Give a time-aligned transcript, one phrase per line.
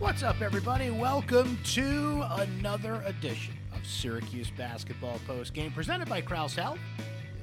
[0.00, 0.90] What's up, everybody?
[0.90, 6.78] Welcome to another edition of Syracuse Basketball Post Game presented by Crouse Health,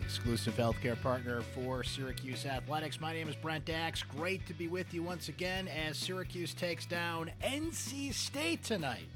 [0.03, 2.99] exclusive healthcare partner for Syracuse Athletics.
[2.99, 4.01] My name is Brent Axe.
[4.01, 9.07] Great to be with you once again as Syracuse takes down NC State tonight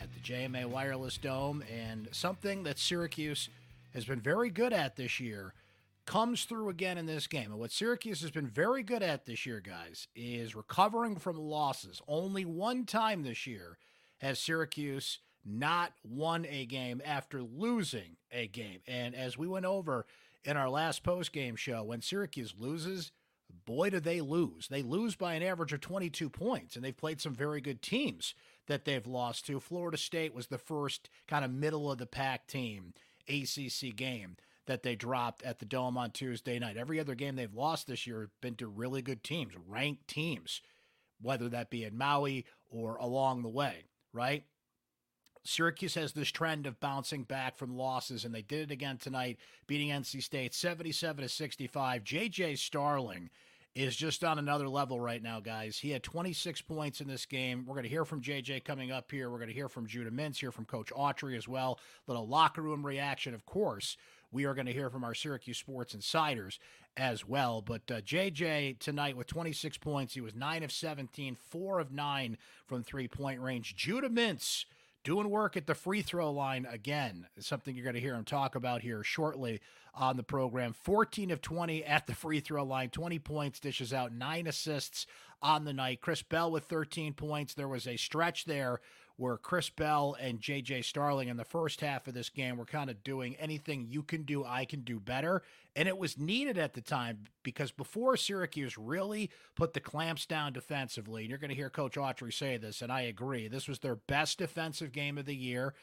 [0.00, 1.62] at the JMA Wireless Dome.
[1.70, 3.50] And something that Syracuse
[3.92, 5.52] has been very good at this year
[6.06, 7.50] comes through again in this game.
[7.50, 12.00] And what Syracuse has been very good at this year, guys, is recovering from losses.
[12.06, 13.78] Only one time this year
[14.18, 18.80] has Syracuse not won a game after losing a game.
[18.86, 20.06] And as we went over
[20.44, 23.12] in our last post game show, when Syracuse loses,
[23.64, 24.68] boy, do they lose.
[24.68, 28.34] They lose by an average of 22 points, and they've played some very good teams
[28.66, 29.60] that they've lost to.
[29.60, 32.94] Florida State was the first kind of middle of the pack team
[33.28, 36.76] ACC game that they dropped at the Dome on Tuesday night.
[36.76, 40.60] Every other game they've lost this year have been to really good teams, ranked teams,
[41.20, 44.44] whether that be in Maui or along the way, right?
[45.44, 49.38] Syracuse has this trend of bouncing back from losses, and they did it again tonight,
[49.66, 52.02] beating NC State 77 to 65.
[52.02, 53.28] JJ Starling
[53.74, 55.78] is just on another level right now, guys.
[55.78, 57.64] He had 26 points in this game.
[57.66, 59.30] We're going to hear from JJ coming up here.
[59.30, 61.78] We're going to hear from Judah Mintz, hear from Coach Autry as well.
[62.06, 63.96] Little locker room reaction, of course.
[64.34, 66.58] We are going to hear from our Syracuse sports insiders
[66.96, 67.62] as well.
[67.62, 72.36] But uh, JJ tonight with 26 points, he was 9 of 17, 4 of 9
[72.66, 73.76] from three point range.
[73.76, 74.64] Judah Mintz
[75.04, 77.28] doing work at the free throw line again.
[77.38, 79.60] Something you're going to hear him talk about here shortly
[79.94, 80.72] on the program.
[80.72, 85.06] 14 of 20 at the free throw line, 20 points, dishes out nine assists
[85.42, 86.00] on the night.
[86.00, 87.54] Chris Bell with 13 points.
[87.54, 88.80] There was a stretch there
[89.16, 92.90] where Chris Bell and JJ Starling in the first half of this game were kind
[92.90, 95.42] of doing anything you can do, I can do better.
[95.76, 100.52] And it was needed at the time because before Syracuse really put the clamps down
[100.52, 103.78] defensively, and you're going to hear Coach Autry say this, and I agree, this was
[103.78, 105.74] their best defensive game of the year.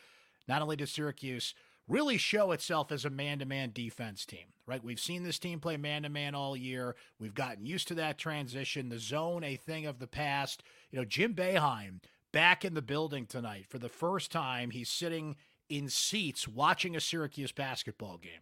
[0.48, 1.54] Not only did Syracuse
[1.88, 4.84] really show itself as a man to man defense team, right?
[4.84, 6.96] We've seen this team play man to man all year.
[7.20, 10.64] We've gotten used to that transition, the zone, a thing of the past.
[10.92, 12.00] You know, Jim Boeheim
[12.32, 14.72] back in the building tonight for the first time.
[14.72, 15.36] He's sitting
[15.70, 18.42] in seats watching a Syracuse basketball game.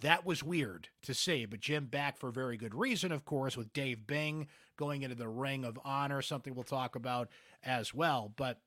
[0.00, 3.72] That was weird to see, but Jim back for very good reason, of course, with
[3.72, 7.30] Dave Bing going into the ring of honor, something we'll talk about
[7.64, 8.30] as well.
[8.36, 8.60] But,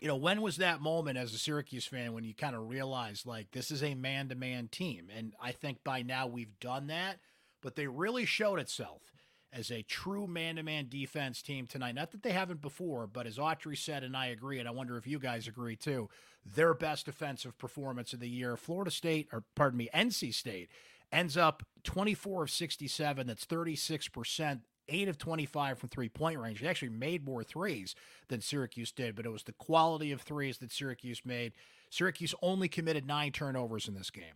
[0.00, 3.26] you know, when was that moment as a Syracuse fan when you kind of realized,
[3.26, 5.08] like, this is a man to man team?
[5.14, 7.18] And I think by now we've done that,
[7.60, 9.02] but they really showed itself
[9.52, 11.94] as a true man to man defense team tonight.
[11.94, 14.96] Not that they haven't before, but as Autry said, and I agree, and I wonder
[14.96, 16.08] if you guys agree too,
[16.44, 18.56] their best defensive performance of the year.
[18.56, 20.70] Florida State, or pardon me, NC State
[21.12, 23.26] ends up 24 of 67.
[23.26, 24.60] That's 36%.
[24.88, 26.60] 8 of 25 from three point range.
[26.60, 27.96] They actually made more threes
[28.28, 31.52] than Syracuse did, but it was the quality of threes that Syracuse made.
[31.90, 34.34] Syracuse only committed nine turnovers in this game.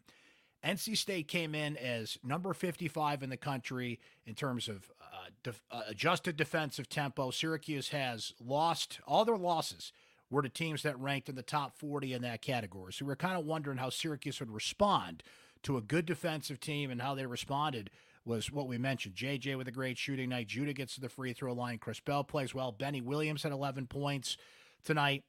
[0.65, 5.63] NC State came in as number 55 in the country in terms of uh, def-
[5.71, 7.31] uh, adjusted defensive tempo.
[7.31, 9.93] Syracuse has lost all their losses
[10.31, 12.93] were to teams that ranked in the top 40 in that category.
[12.93, 15.23] So we are kind of wondering how Syracuse would respond
[15.63, 17.91] to a good defensive team and how they responded
[18.25, 19.15] was what we mentioned.
[19.17, 20.47] JJ with a great shooting night.
[20.47, 21.79] Judah gets to the free throw line.
[21.79, 22.71] Chris Bell plays well.
[22.71, 24.37] Benny Williams had 11 points
[24.85, 25.25] tonight.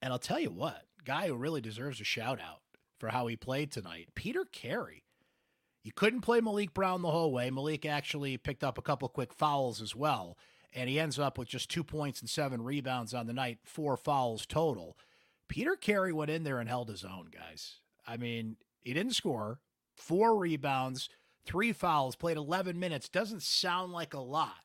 [0.00, 2.60] And I'll tell you what, guy who really deserves a shout out
[2.98, 4.08] for how he played tonight.
[4.14, 5.03] Peter Carey.
[5.84, 7.50] You couldn't play Malik Brown the whole way.
[7.50, 10.38] Malik actually picked up a couple quick fouls as well,
[10.72, 13.98] and he ends up with just two points and seven rebounds on the night, four
[13.98, 14.96] fouls total.
[15.46, 17.80] Peter Carey went in there and held his own, guys.
[18.06, 19.60] I mean, he didn't score,
[19.94, 21.10] four rebounds,
[21.44, 23.10] three fouls, played 11 minutes.
[23.10, 24.64] Doesn't sound like a lot,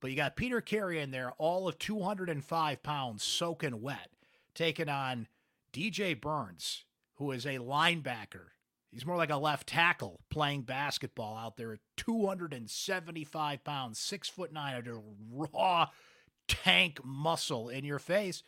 [0.00, 4.10] but you got Peter Carey in there, all of 205 pounds, soaking wet,
[4.54, 5.26] taking on
[5.72, 6.84] DJ Burns,
[7.16, 8.53] who is a linebacker.
[8.94, 14.52] He's more like a left tackle playing basketball out there at 275 pounds, six foot
[14.52, 15.00] nine, under
[15.32, 15.88] raw
[16.46, 18.44] tank muscle in your face.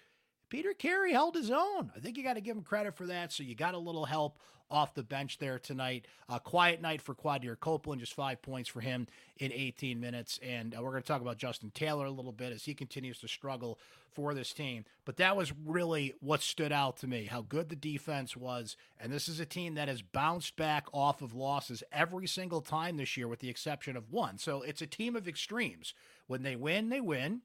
[0.49, 1.91] Peter Carey held his own.
[1.95, 3.33] I think you got to give him credit for that.
[3.33, 4.39] So you got a little help
[4.71, 6.07] off the bench there tonight.
[6.29, 9.07] A quiet night for Quadir Copeland, just five points for him
[9.39, 10.39] in 18 minutes.
[10.43, 13.21] And uh, we're going to talk about Justin Taylor a little bit as he continues
[13.21, 13.79] to struggle
[14.13, 14.85] for this team.
[15.05, 18.77] But that was really what stood out to me how good the defense was.
[18.99, 22.97] And this is a team that has bounced back off of losses every single time
[22.97, 24.39] this year, with the exception of one.
[24.39, 25.93] So it's a team of extremes.
[26.27, 27.43] When they win, they win.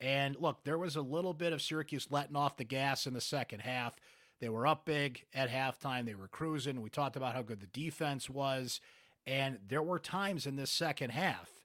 [0.00, 3.20] And look, there was a little bit of Syracuse letting off the gas in the
[3.20, 3.96] second half.
[4.40, 6.04] They were up big at halftime.
[6.04, 6.82] They were cruising.
[6.82, 8.80] We talked about how good the defense was.
[9.26, 11.56] And there were times in this second half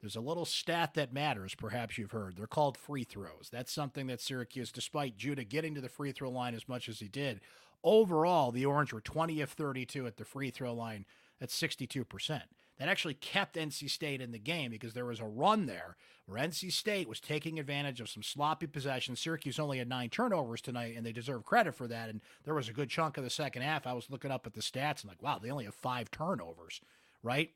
[0.00, 2.36] there's a little stat that matters, perhaps you've heard.
[2.36, 3.48] They're called free throws.
[3.52, 7.00] That's something that Syracuse, despite Judah getting to the free throw line as much as
[7.00, 7.40] he did,
[7.84, 11.04] overall, the Orange were 20 of 32 at the free throw line.
[11.38, 12.42] That's 62%
[12.80, 16.42] that actually kept NC State in the game because there was a run there where
[16.42, 19.20] NC State was taking advantage of some sloppy possessions.
[19.20, 22.08] Syracuse only had nine turnovers tonight, and they deserve credit for that.
[22.08, 23.86] And there was a good chunk of the second half.
[23.86, 26.80] I was looking up at the stats and like, wow, they only have five turnovers,
[27.22, 27.50] right?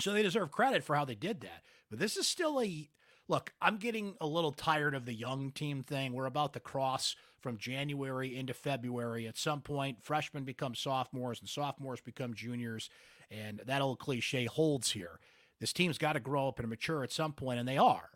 [0.00, 1.62] So they deserve credit for how they did that.
[1.88, 2.90] But this is still a
[3.28, 6.12] look, I'm getting a little tired of the young team thing.
[6.12, 9.28] We're about to cross from January into February.
[9.28, 12.90] At some point, freshmen become sophomores and sophomores become juniors.
[13.30, 15.20] And that old cliche holds here.
[15.60, 18.10] This team's got to grow up and mature at some point, and they are.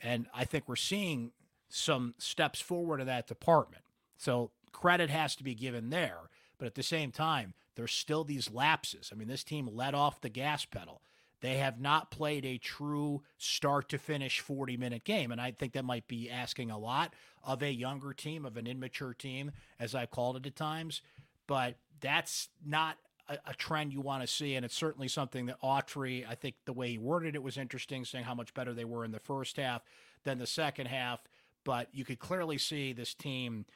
[0.00, 1.32] And I think we're seeing
[1.68, 3.84] some steps forward in that department.
[4.16, 6.30] So credit has to be given there.
[6.58, 9.10] But at the same time, there's still these lapses.
[9.12, 11.02] I mean, this team let off the gas pedal.
[11.40, 15.30] They have not played a true start to finish 40 minute game.
[15.30, 18.66] And I think that might be asking a lot of a younger team, of an
[18.66, 21.00] immature team, as I've called it at times.
[21.46, 22.98] But that's not
[23.28, 24.54] a, a trend you want to see.
[24.54, 28.04] And it's certainly something that Autry, I think the way he worded it was interesting,
[28.04, 29.82] saying how much better they were in the first half
[30.24, 31.20] than the second half.
[31.64, 33.66] But you could clearly see this team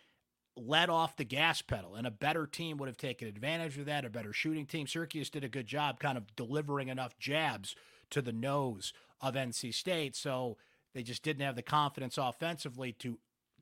[0.56, 4.04] let off the gas pedal, and a better team would have taken advantage of that.
[4.04, 4.86] A better shooting team.
[4.86, 7.74] Syracuse did a good job kind of delivering enough jabs
[8.10, 10.14] to the nose of NC State.
[10.14, 10.58] So
[10.94, 13.18] they just didn't have the confidence offensively to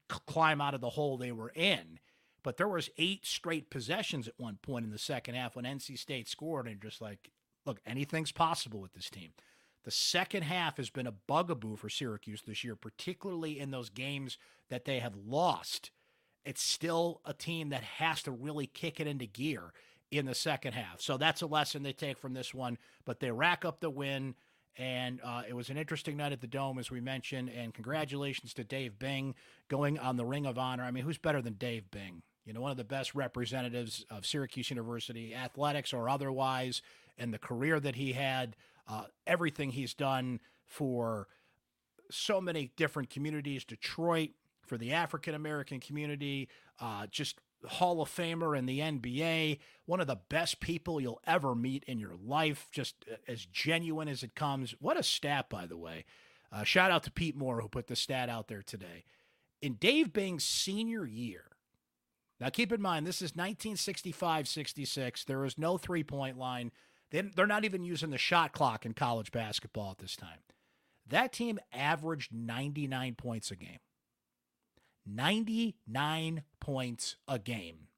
[0.09, 2.01] climb out of the hole they were in.
[2.43, 5.99] But there was eight straight possessions at one point in the second half when NC
[5.99, 7.31] State scored, and just like,
[7.67, 9.33] look, anything's possible with this team.
[9.85, 14.37] The second half has been a bugaboo for Syracuse this year, particularly in those games
[14.69, 15.91] that they have lost.
[16.45, 19.73] It's still a team that has to really kick it into gear
[20.11, 21.01] in the second half.
[21.01, 22.79] So that's a lesson they take from this one.
[23.05, 24.35] But they rack up the win.
[24.77, 27.51] And uh, it was an interesting night at the Dome, as we mentioned.
[27.51, 29.35] And congratulations to Dave Bing
[29.69, 30.85] going on the Ring of Honor.
[30.85, 32.23] I mean, who's better than Dave Bing?
[32.51, 36.83] You know, one of the best representatives of Syracuse University, athletics or otherwise,
[37.17, 38.57] and the career that he had,
[38.89, 41.29] uh, everything he's done for
[42.11, 44.31] so many different communities, Detroit,
[44.67, 46.49] for the African American community,
[46.81, 47.39] uh, just
[47.69, 52.01] Hall of Famer in the NBA, one of the best people you'll ever meet in
[52.01, 54.75] your life, just uh, as genuine as it comes.
[54.81, 56.05] What a stat, by the way.
[56.51, 59.05] Uh, shout out to Pete Moore, who put the stat out there today.
[59.63, 61.50] In Dave Bing's senior year,
[62.41, 65.25] now, keep in mind, this is 1965 66.
[65.25, 66.73] There is no three point line.
[67.11, 70.39] They're not even using the shot clock in college basketball at this time.
[71.07, 73.81] That team averaged 99 points a game.
[75.05, 77.89] 99 points a game.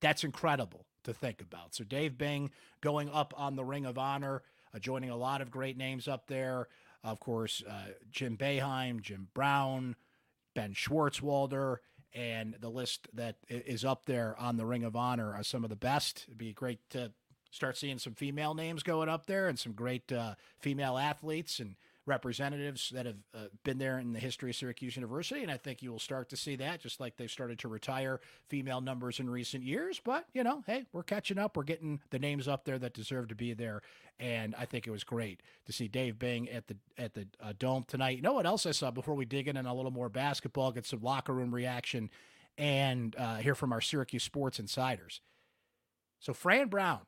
[0.00, 1.74] That's incredible to think about.
[1.74, 2.50] So, Dave Bing
[2.82, 4.42] going up on the Ring of Honor,
[4.74, 6.68] uh, joining a lot of great names up there.
[7.02, 9.96] Of course, uh, Jim Boeheim, Jim Brown,
[10.54, 11.78] Ben Schwartzwalder
[12.14, 15.70] and the list that is up there on the Ring of Honor are some of
[15.70, 16.24] the best.
[16.28, 17.12] It'd be great to
[17.50, 21.76] start seeing some female names going up there and some great uh, female athletes and
[22.06, 25.42] representatives that have uh, been there in the history of Syracuse University.
[25.42, 28.20] And I think you will start to see that, just like they've started to retire
[28.48, 30.00] female numbers in recent years.
[30.04, 31.56] But, you know, hey, we're catching up.
[31.56, 33.80] We're getting the names up there that deserve to be there.
[34.20, 37.52] And I think it was great to see Dave Bing at the at the uh,
[37.58, 38.16] Dome tonight.
[38.16, 40.70] You know what else I saw before we dig in on a little more basketball,
[40.72, 42.10] get some locker room reaction,
[42.56, 45.20] and uh, hear from our Syracuse sports insiders.
[46.20, 47.00] So, Fran Brown,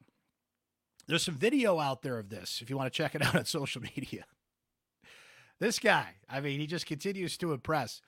[1.07, 3.45] there's some video out there of this if you want to check it out on
[3.45, 4.25] social media.
[5.59, 8.03] This guy, I mean, he just continues to impress.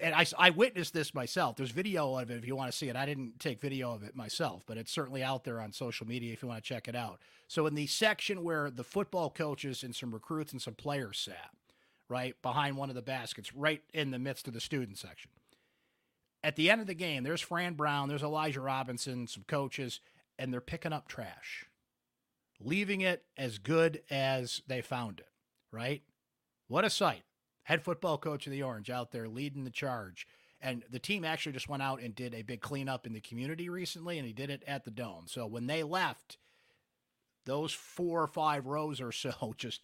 [0.00, 1.56] And I, I witnessed this myself.
[1.56, 2.96] There's video of it if you want to see it.
[2.96, 6.32] I didn't take video of it myself, but it's certainly out there on social media
[6.32, 7.20] if you want to check it out.
[7.46, 11.50] So, in the section where the football coaches and some recruits and some players sat,
[12.08, 15.30] right behind one of the baskets, right in the midst of the student section.
[16.42, 20.00] At the end of the game, there's Fran Brown, there's Elijah Robinson, some coaches,
[20.38, 21.64] and they're picking up trash,
[22.60, 25.30] leaving it as good as they found it,
[25.72, 26.02] right?
[26.68, 27.22] What a sight.
[27.64, 30.26] Head football coach of the Orange out there leading the charge.
[30.60, 33.68] And the team actually just went out and did a big cleanup in the community
[33.68, 35.24] recently, and he did it at the Dome.
[35.26, 36.38] So when they left,
[37.44, 39.82] those four or five rows or so just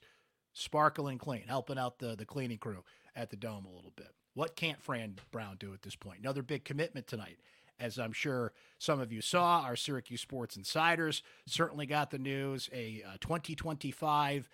[0.52, 2.82] sparkling clean, helping out the, the cleaning crew
[3.14, 4.14] at the Dome a little bit.
[4.34, 6.20] What can't Fran Brown do at this point?
[6.20, 7.38] Another big commitment tonight.
[7.78, 12.68] As I'm sure some of you saw, our Syracuse Sports Insiders certainly got the news.
[12.72, 14.48] A uh, 2025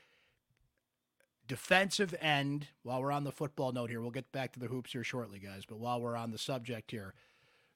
[1.47, 4.93] defensive end, while we're on the football note here, we'll get back to the hoops
[4.93, 7.15] here shortly, guys, but while we're on the subject here,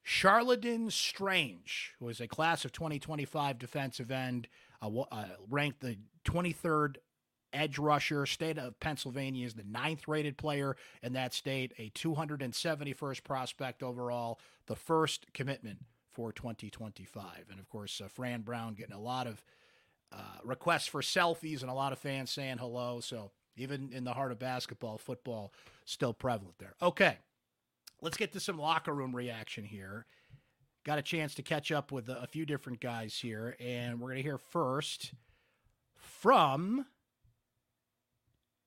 [0.04, 4.48] Charlton Strange, who is a class of 2025 defensive end,
[4.82, 6.96] uh, uh, ranked the 23rd
[7.52, 8.26] edge rusher.
[8.26, 14.40] State of Pennsylvania is the ninth rated player in that state, a 271st prospect overall,
[14.66, 17.46] the first commitment for 2025.
[17.50, 19.44] And of course, uh, Fran Brown getting a lot of
[20.12, 23.00] uh, requests for selfies and a lot of fans saying hello.
[23.00, 25.52] So even in the heart of basketball, football
[25.84, 26.74] still prevalent there.
[26.80, 27.18] Okay,
[28.00, 30.06] let's get to some locker room reaction here.
[30.84, 34.16] Got a chance to catch up with a few different guys here, and we're going
[34.16, 35.12] to hear first
[35.94, 36.86] from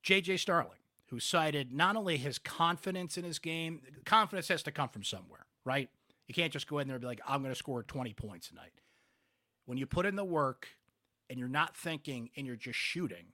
[0.03, 0.37] J.J.
[0.37, 5.03] Starling, who cited not only his confidence in his game, confidence has to come from
[5.03, 5.89] somewhere, right?
[6.27, 8.49] You can't just go in there and be like, I'm going to score 20 points
[8.49, 8.73] tonight.
[9.65, 10.67] When you put in the work
[11.29, 13.33] and you're not thinking and you're just shooting,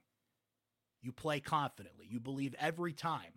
[1.02, 2.06] you play confidently.
[2.08, 3.32] You believe every time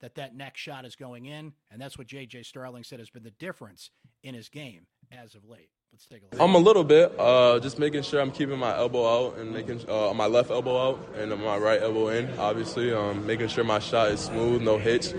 [0.00, 2.42] that that next shot is going in, and that's what J.J.
[2.42, 3.90] Starling said has been the difference
[4.22, 5.70] in his game as of late.
[5.92, 6.42] Let's take a look.
[6.42, 9.88] I'm a little bit, uh, just making sure I'm keeping my elbow out and making
[9.88, 12.28] uh, my left elbow out and my right elbow in.
[12.38, 15.14] Obviously, um, making sure my shot is smooth, no hits.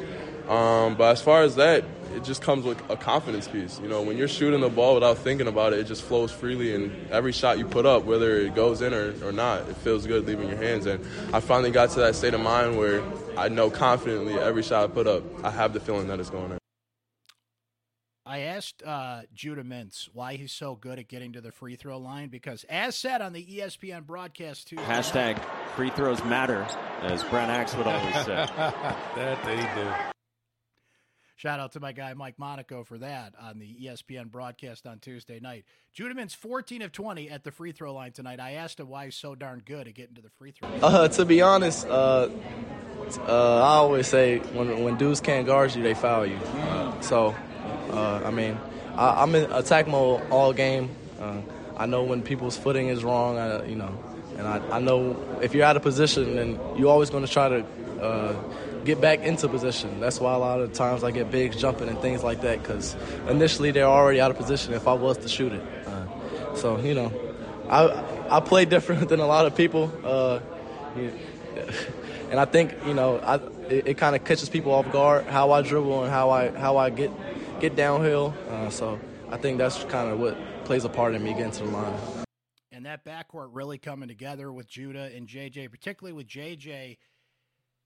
[0.49, 3.79] Um, but as far as that, it just comes with a confidence piece.
[3.79, 6.73] You know, when you're shooting the ball without thinking about it, it just flows freely,
[6.73, 10.07] and every shot you put up, whether it goes in or, or not, it feels
[10.07, 10.85] good leaving your hands.
[10.85, 13.03] And I finally got to that state of mind where
[13.37, 16.51] I know confidently every shot I put up, I have the feeling that it's going
[16.51, 16.57] in.
[18.27, 21.99] I asked uh, Judah Mintz why he's so good at getting to the free throw
[21.99, 25.39] line because, as said on the ESPN broadcast too, hashtag
[25.75, 26.65] free throws matter,
[27.01, 28.33] as Brent Axe would always say.
[29.15, 30.04] that they do.
[31.37, 35.41] Shout out to my guy Mike Monaco for that on the ESPN broadcast on Tuesday
[35.41, 35.65] night.
[35.93, 38.39] Judah Mintz 14 of 20 at the free throw line tonight.
[38.39, 40.69] I asked him why he's so darn good at getting to the free throw.
[40.81, 42.29] Uh, to be honest, uh,
[43.27, 46.37] uh, I always say when when dudes can't guard you, they foul you.
[46.37, 47.35] Uh, so
[47.91, 48.57] uh, I mean,
[48.95, 50.89] I, am in attack mode all game.
[51.19, 51.41] Uh,
[51.75, 53.93] I know when people's footing is wrong, I, you know,
[54.37, 57.49] and I, I know if you're out of position, then you're always going to try
[57.49, 57.65] to
[58.85, 59.99] get back into position.
[59.99, 62.95] That's why a lot of times I get bigs jumping and things like that because
[63.27, 65.63] initially they're already out of position if I was to shoot it.
[65.87, 67.11] Uh, so, you know,
[67.67, 69.91] I, I play different than a lot of people.
[70.03, 70.39] Uh,
[72.29, 73.35] and I think, you know, I,
[73.69, 76.77] it, it kind of catches people off guard how I dribble and how I, how
[76.77, 77.11] I get
[77.59, 78.33] get downhill.
[78.49, 78.99] Uh, so
[79.29, 81.99] I think that's kind of what plays a part in me getting to the line.
[82.71, 86.97] And that backcourt really coming together with Judah and JJ, particularly with JJ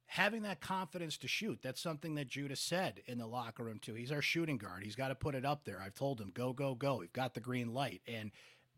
[0.10, 1.60] having that confidence to shoot.
[1.62, 3.94] That's something that Judah said in the locker room too.
[3.94, 4.84] He's our shooting guard.
[4.84, 5.80] He's got to put it up there.
[5.80, 6.98] I've told him, go, go, go.
[6.98, 8.01] We've got the green light.
[8.08, 8.32] And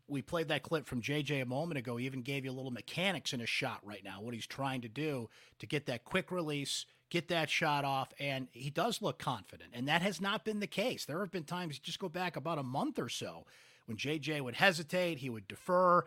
[0.06, 1.96] we played that clip from JJ a moment ago.
[1.96, 4.82] He even gave you a little mechanics in his shot right now, what he's trying
[4.82, 9.18] to do to get that quick release, get that shot off, and he does look
[9.18, 9.70] confident.
[9.72, 11.06] And that has not been the case.
[11.06, 13.46] There have been times, just go back about a month or so,
[13.86, 16.04] when JJ would hesitate, he would defer.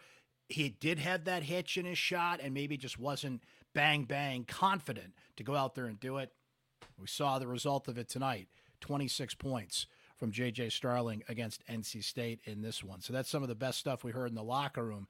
[0.50, 3.42] He did have that hitch in his shot and maybe just wasn't
[3.76, 6.32] bang, bang confident to go out there and do it.
[7.00, 8.48] We saw the result of it tonight
[8.82, 9.86] 26 points
[10.18, 13.02] from JJ Starling against NC State in this one.
[13.02, 15.08] So that's some of the best stuff we heard in the locker room.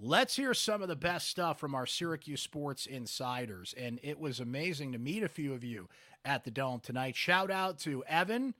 [0.00, 3.74] Let's hear some of the best stuff from our Syracuse sports insiders.
[3.76, 5.88] And it was amazing to meet a few of you
[6.24, 7.16] at the Dome tonight.
[7.16, 8.54] Shout out to Evan,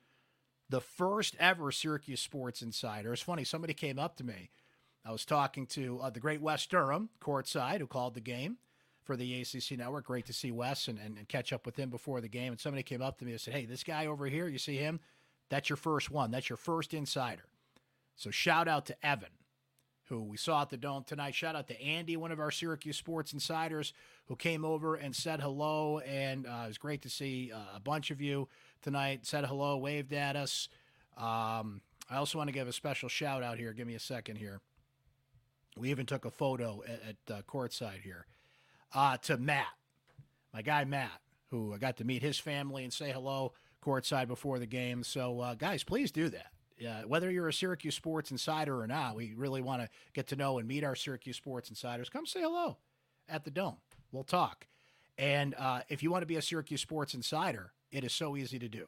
[0.69, 3.13] the first ever Syracuse sports insider.
[3.13, 4.51] It's funny, somebody came up to me.
[5.05, 8.59] I was talking to uh, the great Wes Durham, courtside, who called the game
[9.05, 10.07] for the ACC network.
[10.07, 12.53] Great to see Wes and, and, and catch up with him before the game.
[12.53, 14.77] And somebody came up to me and said, Hey, this guy over here, you see
[14.77, 15.01] him?
[15.51, 16.31] That's your first one.
[16.31, 17.45] That's your first insider.
[18.17, 19.31] So shout out to Evan
[20.09, 21.35] who we saw at the Dome tonight.
[21.35, 23.93] Shout out to Andy, one of our Syracuse sports insiders,
[24.27, 25.99] who came over and said hello.
[26.01, 28.49] And uh, it was great to see uh, a bunch of you
[28.83, 29.25] tonight.
[29.25, 30.69] Said hello, waved at us.
[31.17, 31.81] Um,
[32.11, 33.73] I also want to give a special shout out here.
[33.73, 34.61] Give me a second here.
[35.77, 38.27] We even took a photo at, at uh, courtside here
[38.95, 39.67] uh, to Matt,
[40.53, 41.21] my guy Matt,
[41.51, 43.53] who I got to meet his family and say hello
[43.85, 45.03] courtside before the game.
[45.05, 46.55] So, uh, guys, please do that
[46.87, 50.37] uh, whether you're a Syracuse sports insider or not, we really want to get to
[50.37, 52.09] know and meet our Syracuse sports insiders.
[52.09, 52.79] Come say hello
[53.29, 53.77] at the Dome.
[54.13, 54.67] We'll talk.
[55.17, 58.59] And uh, if you want to be a Syracuse sports insider, it is so easy
[58.59, 58.87] to do.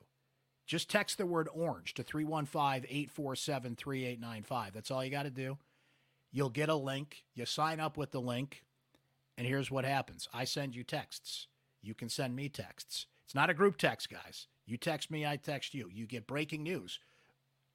[0.66, 4.72] Just text the word orange to 315 847 3895.
[4.72, 5.58] That's all you got to do.
[6.32, 7.24] You'll get a link.
[7.34, 8.64] You sign up with the link.
[9.38, 11.46] And here's what happens I send you texts.
[11.82, 13.06] You can send me texts.
[13.24, 14.46] It's not a group text, guys.
[14.66, 15.88] You text me, I text you.
[15.92, 16.98] You get breaking news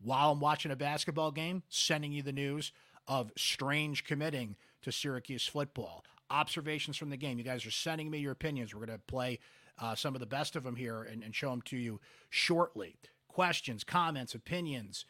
[0.01, 2.71] while I'm watching a basketball game, sending you the news
[3.07, 6.03] of Strange committing to Syracuse football.
[6.29, 7.37] Observations from the game.
[7.37, 8.73] You guys are sending me your opinions.
[8.73, 9.39] We're going to play
[9.79, 11.99] uh, some of the best of them here and, and show them to you
[12.29, 12.97] shortly.
[13.27, 15.05] Questions, comments, opinions,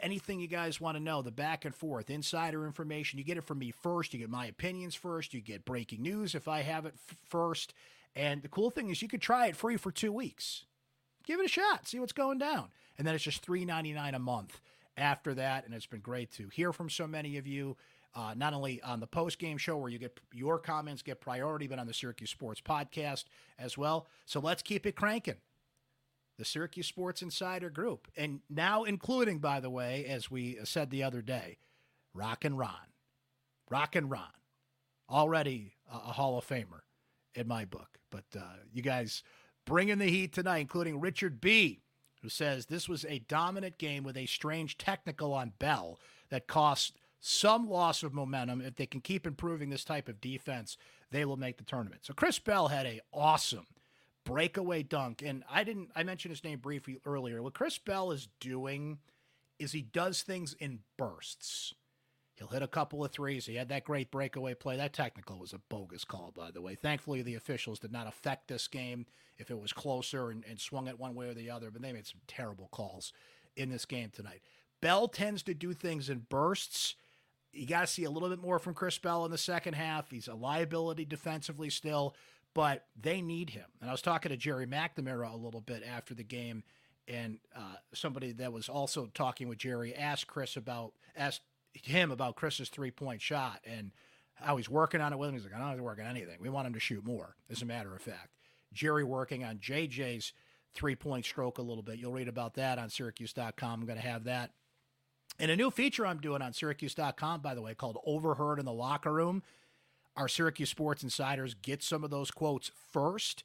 [0.00, 3.44] anything you guys want to know, the back and forth, insider information, you get it
[3.44, 4.12] from me first.
[4.12, 5.34] You get my opinions first.
[5.34, 7.74] You get breaking news if I have it f- first.
[8.14, 10.64] And the cool thing is, you could try it free for two weeks.
[11.24, 12.68] Give it a shot, see what's going down.
[12.96, 14.60] And then it's just $3.99 a month
[14.96, 15.64] after that.
[15.64, 17.76] And it's been great to hear from so many of you.
[18.14, 21.66] Uh, not only on the post game show where you get your comments get priority,
[21.66, 23.24] but on the Syracuse Sports podcast
[23.58, 24.06] as well.
[24.24, 25.36] So let's keep it cranking
[26.38, 28.08] the Syracuse Sports Insider Group.
[28.16, 31.58] And now, including, by the way, as we said the other day,
[32.14, 32.72] Rock and Ron.
[33.70, 34.22] Rock and Ron.
[35.10, 36.82] Already a, Hall of Famer
[37.34, 37.98] in my book.
[38.10, 38.42] But uh,
[38.72, 39.22] you guys
[39.66, 41.80] bringing the heat tonight, including Richard B.,
[42.22, 45.98] who says this was a dominant game with a strange technical on Bell
[46.30, 48.60] that cost some loss of momentum.
[48.60, 50.76] If they can keep improving this type of defense,
[51.10, 52.04] they will make the tournament.
[52.04, 53.66] So Chris Bell had a awesome
[54.28, 55.22] breakaway dunk.
[55.24, 57.42] And I didn't, I mentioned his name briefly earlier.
[57.42, 58.98] What Chris Bell is doing
[59.58, 61.74] is he does things in bursts.
[62.36, 63.46] He'll hit a couple of threes.
[63.46, 64.76] He had that great breakaway play.
[64.76, 66.76] That technical was a bogus call, by the way.
[66.76, 69.06] Thankfully, the officials did not affect this game
[69.38, 71.92] if it was closer and, and swung it one way or the other, but they
[71.92, 73.12] made some terrible calls
[73.56, 74.42] in this game tonight.
[74.80, 76.94] Bell tends to do things in bursts.
[77.52, 80.10] You got to see a little bit more from Chris Bell in the second half.
[80.10, 82.14] He's a liability defensively still,
[82.58, 83.66] but they need him.
[83.80, 86.64] And I was talking to Gerry McNamara a little bit after the game,
[87.06, 92.34] and uh, somebody that was also talking with Gerry asked Chris about asked him about
[92.34, 93.92] Chris's three point shot and
[94.34, 95.36] how he's working on it with him.
[95.36, 96.38] He's like, I don't have to work on anything.
[96.40, 98.30] We want him to shoot more, as a matter of fact.
[98.72, 100.32] Gerry working on JJ's
[100.74, 102.00] three point stroke a little bit.
[102.00, 103.80] You'll read about that on Syracuse.com.
[103.80, 104.50] I'm going to have that.
[105.38, 108.72] And a new feature I'm doing on Syracuse.com, by the way, called Overheard in the
[108.72, 109.44] Locker Room
[110.18, 113.44] our Syracuse Sports Insiders get some of those quotes first,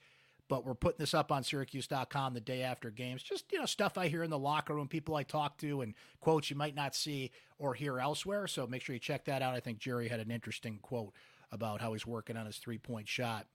[0.49, 3.21] but we're putting this up on Syracuse.com the day after games.
[3.21, 5.93] Just, you know, stuff I hear in the locker room, people I talk to, and
[6.19, 8.47] quotes you might not see or hear elsewhere.
[8.47, 9.53] So make sure you check that out.
[9.53, 11.13] I think Gerry had an interesting quote
[11.51, 13.45] about how he's working on his three point shot.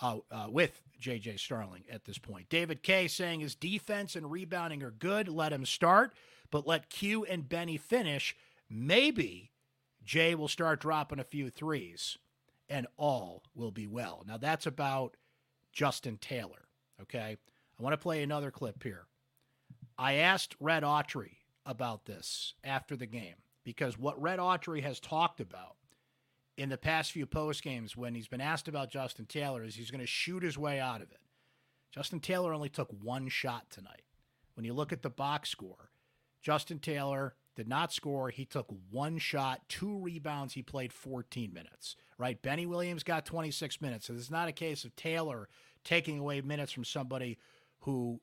[0.00, 2.48] Uh, uh, with JJ Starling at this point.
[2.48, 5.26] David K saying his defense and rebounding are good.
[5.26, 6.14] Let him start,
[6.52, 8.36] but let Q and Benny finish.
[8.70, 9.50] Maybe
[10.04, 12.16] Jay will start dropping a few threes
[12.68, 14.24] and all will be well.
[14.26, 15.16] Now, that's about
[15.72, 16.68] Justin Taylor.
[17.02, 17.36] Okay.
[17.78, 19.06] I want to play another clip here.
[19.96, 25.40] I asked Red Autry about this after the game because what Red Autry has talked
[25.40, 25.76] about
[26.56, 29.90] in the past few post games when he's been asked about Justin Taylor is he's
[29.90, 31.20] going to shoot his way out of it.
[31.92, 34.02] Justin Taylor only took one shot tonight.
[34.54, 35.90] When you look at the box score,
[36.42, 38.30] Justin Taylor did not score.
[38.30, 40.54] He took one shot, two rebounds.
[40.54, 42.40] He played 14 minutes, right?
[42.40, 44.06] Benny Williams got 26 minutes.
[44.06, 45.48] So is not a case of Taylor
[45.82, 47.36] taking away minutes from somebody
[47.80, 48.20] who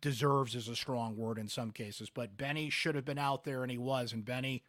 [0.00, 3.60] deserves is a strong word in some cases, but Benny should have been out there
[3.62, 4.14] and he was.
[4.14, 4.64] And Benny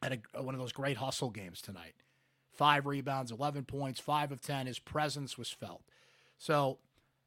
[0.00, 1.94] had a, one of those great hustle games tonight.
[2.52, 4.66] Five rebounds, 11 points, five of 10.
[4.68, 5.82] His presence was felt.
[6.38, 6.78] So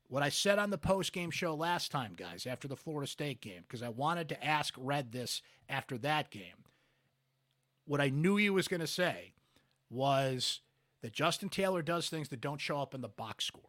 [0.09, 3.41] what I said on the post game show last time, guys, after the Florida State
[3.41, 6.65] game, because I wanted to ask Red this after that game.
[7.85, 9.33] What I knew he was going to say
[9.89, 10.61] was
[11.01, 13.63] that Justin Taylor does things that don't show up in the box score.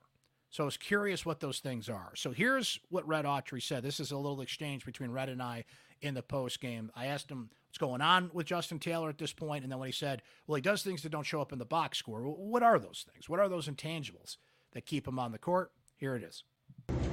[0.49, 2.11] So I was curious what those things are.
[2.17, 3.83] So here's what Red Autry said.
[3.83, 5.65] This is a little exchange between Red and I
[6.01, 6.91] in the post game.
[6.97, 9.89] I asked him what's going on with Justin Taylor at this point, and then when
[9.89, 12.65] he said, "Well, he does things that don't show up in the box score." What
[12.65, 13.29] are those things?
[13.29, 14.39] What are those intangibles
[14.73, 15.71] that keep him on the court?
[16.01, 16.45] Here it is.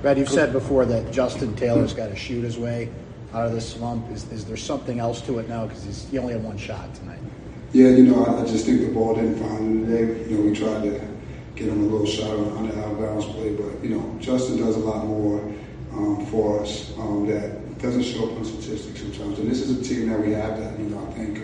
[0.02, 2.90] Brad, you've said before that Justin Taylor's got to shoot his way
[3.34, 4.10] out of this slump.
[4.10, 5.68] Is, is there something else to it now?
[5.68, 7.20] Because he only had one shot tonight.
[7.74, 10.30] Yeah, you know, I, I, just think the ball didn't find him today.
[10.30, 11.02] You know, we tried to
[11.56, 14.56] get him a little shot on the out of bounds play, but, you know, Justin
[14.56, 15.42] does a lot more
[15.92, 19.38] um, for us um, that doesn't show up on statistics sometimes.
[19.40, 21.42] And this is a team that we have that, you know, I think, uh,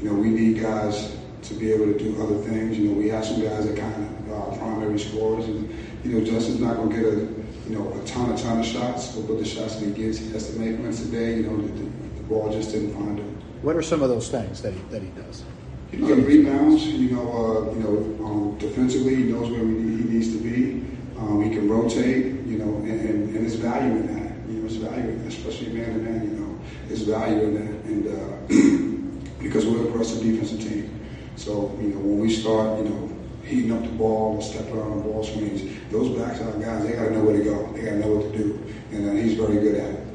[0.00, 2.78] you know, we need guys to be able to do other things.
[2.78, 6.24] You know, we have some guys that kind of are primary scorers and, you know,
[6.24, 9.38] Justin's not going to get a, you know, a ton, a ton of shots, but
[9.38, 11.36] the shots that he gets, he has to make them today.
[11.36, 13.42] You know, the, the, the, ball just didn't find him.
[13.62, 15.42] What are some of those things that he, that he does?
[15.90, 16.86] You know, rebounds.
[16.86, 20.86] You know, uh, you know, um, defensively, he knows where he needs to be.
[21.18, 22.26] Um, he can rotate.
[22.46, 24.48] You know, and, and, and there's value in that.
[24.48, 26.22] You know, there's value in that, especially man to man.
[26.22, 31.00] You know, there's value in that, and uh, because we're a aggressive defensive team.
[31.34, 33.15] So you know, when we start, you know,
[33.46, 35.62] heating up the ball and stepping on the ball screens.
[35.90, 37.72] Those backside guys, they got to know where to go.
[37.72, 40.06] They got to know what to do, and uh, he's very good at it.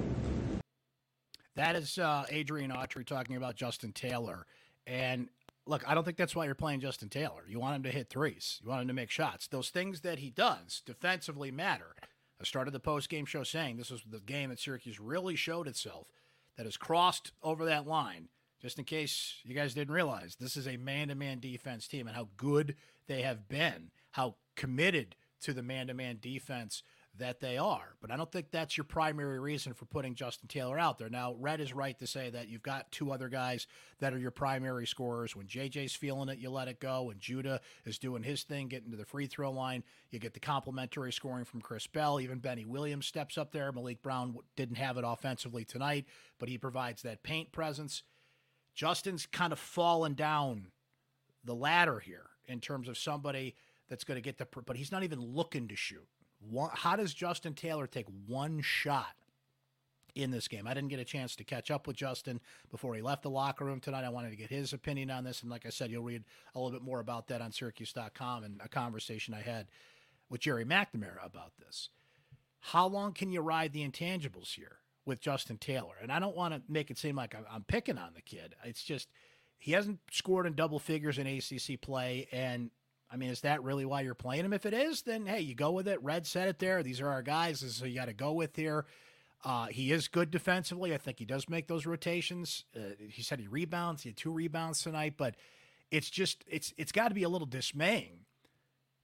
[1.55, 4.45] That is uh, Adrian Autry talking about Justin Taylor.
[4.87, 5.29] And
[5.65, 7.43] look, I don't think that's why you're playing Justin Taylor.
[7.47, 8.59] You want him to hit threes.
[8.63, 9.47] You want him to make shots.
[9.47, 11.95] Those things that he does defensively matter.
[12.39, 15.67] I started the post game show saying this was the game that Syracuse really showed
[15.67, 16.07] itself
[16.57, 18.29] that has crossed over that line.
[18.61, 22.07] Just in case you guys didn't realize, this is a man to man defense team
[22.07, 22.75] and how good
[23.07, 26.83] they have been, how committed to the man to man defense
[27.17, 27.95] that they are.
[27.99, 31.09] But I don't think that's your primary reason for putting Justin Taylor out there.
[31.09, 33.67] Now, Red is right to say that you've got two other guys
[33.99, 35.35] that are your primary scorers.
[35.35, 37.03] When JJ's feeling it, you let it go.
[37.03, 40.39] When Judah is doing his thing, getting to the free throw line, you get the
[40.39, 42.21] complementary scoring from Chris Bell.
[42.21, 43.71] Even Benny Williams steps up there.
[43.71, 46.05] Malik Brown didn't have it offensively tonight,
[46.39, 48.03] but he provides that paint presence.
[48.73, 50.67] Justin's kind of fallen down
[51.43, 53.55] the ladder here in terms of somebody
[53.89, 56.07] that's going to get the, but he's not even looking to shoot.
[56.73, 59.15] How does Justin Taylor take one shot
[60.15, 60.65] in this game?
[60.65, 63.65] I didn't get a chance to catch up with Justin before he left the locker
[63.65, 64.03] room tonight.
[64.03, 65.41] I wanted to get his opinion on this.
[65.41, 66.23] And like I said, you'll read
[66.55, 69.67] a little bit more about that on Syracuse.com and a conversation I had
[70.29, 71.89] with Gerry McNamara about this.
[72.59, 74.77] How long can you ride the intangibles here
[75.11, 75.95] with Justin Taylor?
[76.01, 78.55] And I don't want to make it seem like I'm picking on the kid.
[78.63, 79.09] It's just
[79.59, 82.71] he hasn't scored in double figures in ACC play, and
[83.11, 84.53] I mean, is that really why you're playing him?
[84.53, 86.01] If it is, then hey, you go with it.
[86.01, 86.81] Red said it there.
[86.81, 87.59] These are our guys.
[87.59, 88.85] So you got to go with here.
[89.43, 90.93] Uh, he is good defensively.
[90.93, 92.63] I think he does make those rotations.
[92.75, 94.03] Uh, he said he rebounds.
[94.03, 95.35] He had two rebounds tonight, but
[95.89, 98.19] it's just it's it's got to be a little dismaying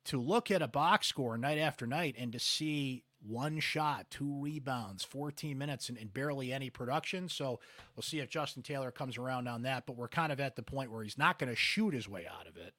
[0.05, 4.39] to look at a box score night after night and to see one shot, two
[4.39, 7.29] rebounds, 14 minutes, and, and, barely any production.
[7.29, 7.59] So
[7.95, 9.85] we'll see if Justin Taylor comes around on that.
[9.85, 12.27] But we're kind of at the point where he's not going to shoot his way
[12.27, 12.73] out of it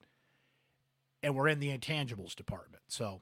[1.21, 2.83] and we're in the intangibles department.
[2.87, 3.21] So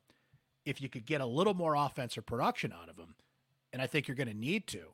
[0.65, 3.15] if you could get a little more offensive production out of him,
[3.73, 4.93] and I think you're going to need to.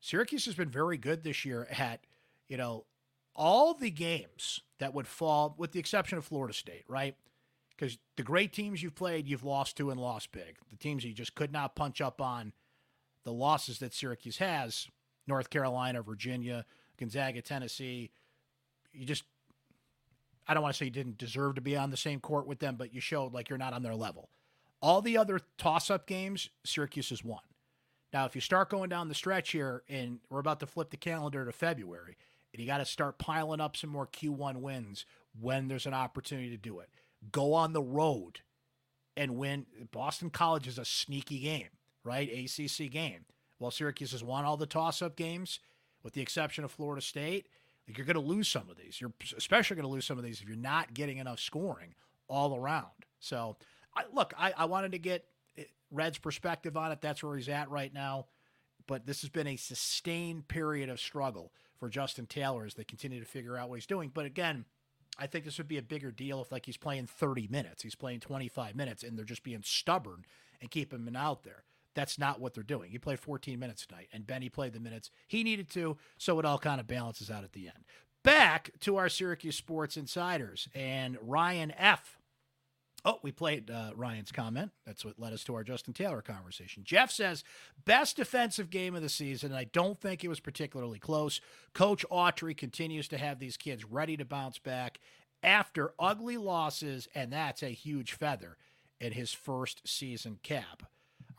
[0.00, 2.00] Syracuse has been very good this year at,
[2.48, 2.84] you know,
[3.34, 7.16] all the games that would fall, with the exception of Florida State, right?
[7.76, 10.58] Because the great teams you've played, you've lost to and lost big.
[10.70, 12.52] The teams you just could not punch up on,
[13.24, 14.88] the losses that Syracuse has,
[15.26, 16.64] North Carolina, Virginia,
[16.98, 18.10] Gonzaga, Tennessee,
[18.92, 19.24] you just
[20.46, 22.58] I don't want to say you didn't deserve to be on the same court with
[22.58, 24.28] them, but you showed like you're not on their level.
[24.82, 27.40] All the other toss up games, Syracuse has won.
[28.12, 30.96] Now, if you start going down the stretch here, and we're about to flip the
[30.96, 32.16] calendar to February,
[32.52, 35.06] and you got to start piling up some more Q1 wins
[35.40, 36.90] when there's an opportunity to do it.
[37.32, 38.40] Go on the road
[39.16, 39.66] and win.
[39.92, 41.68] Boston College is a sneaky game,
[42.02, 42.28] right?
[42.28, 43.24] ACC game.
[43.58, 45.60] Well, Syracuse has won all the toss up games,
[46.02, 47.46] with the exception of Florida State.
[47.86, 49.00] Like you're going to lose some of these.
[49.00, 51.94] You're especially going to lose some of these if you're not getting enough scoring
[52.28, 52.86] all around.
[53.20, 53.56] So,
[53.94, 55.24] I, look, I, I wanted to get
[55.56, 57.00] eh, Red's perspective on it.
[57.00, 58.26] That's where he's at right now.
[58.86, 63.20] But this has been a sustained period of struggle for Justin Taylor as they continue
[63.20, 64.10] to figure out what he's doing.
[64.12, 64.64] But again,
[65.18, 67.94] I think this would be a bigger deal if like he's playing 30 minutes, he's
[67.94, 70.24] playing 25 minutes, and they're just being stubborn
[70.60, 71.64] and keeping him out there.
[71.94, 72.90] That's not what they're doing.
[72.90, 76.44] He played 14 minutes tonight, and Benny played the minutes he needed to, so it
[76.44, 77.84] all kind of balances out at the end.
[78.24, 82.18] Back to our Syracuse Sports Insiders and Ryan F.
[83.06, 84.70] Oh, we played uh, Ryan's comment.
[84.86, 86.84] That's what led us to our Justin Taylor conversation.
[86.84, 87.44] Jeff says,
[87.84, 89.52] best defensive game of the season.
[89.52, 91.40] I don't think it was particularly close.
[91.74, 95.00] Coach Autry continues to have these kids ready to bounce back
[95.42, 98.56] after ugly losses, and that's a huge feather
[98.98, 100.84] in his first season cap.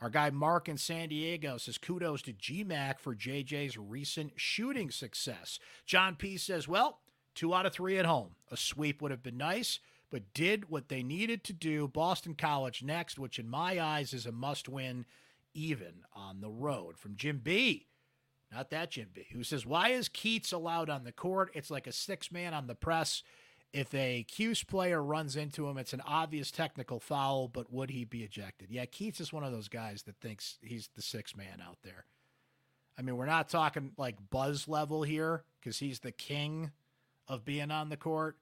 [0.00, 5.58] Our guy Mark in San Diego says kudos to GMAC for JJ's recent shooting success.
[5.86, 7.00] John P says, well,
[7.34, 8.36] two out of three at home.
[8.50, 11.88] A sweep would have been nice, but did what they needed to do.
[11.88, 15.04] Boston College next, which in my eyes is a must win,
[15.54, 16.98] even on the road.
[16.98, 17.86] From Jim B.
[18.52, 21.50] Not that Jim B, who says, Why is Keatts allowed on the court?
[21.54, 23.22] It's like a six man on the press.
[23.72, 28.04] If a Cuse player runs into him, it's an obvious technical foul, but would he
[28.04, 28.70] be ejected?
[28.70, 32.06] Yeah, Keatts is one of those guys that thinks he's the six man out there.
[32.98, 36.70] I mean, we're not talking like buzz level here because he's the king
[37.28, 38.36] of being on the court.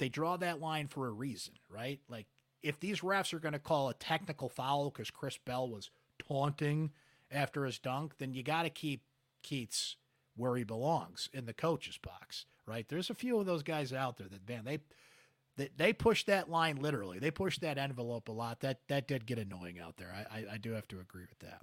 [0.00, 2.00] They draw that line for a reason, right?
[2.08, 2.26] Like,
[2.62, 6.90] if these refs are going to call a technical foul because Chris Bell was taunting
[7.30, 9.02] after his dunk, then you got to keep
[9.44, 9.94] Keatts
[10.36, 12.88] where he belongs in the coach's box right?
[12.88, 14.78] There's a few of those guys out there that man, they
[15.56, 17.18] they, they push that line literally.
[17.18, 18.60] They push that envelope a lot.
[18.60, 20.14] That that did get annoying out there.
[20.14, 21.62] I I, I do have to agree with that.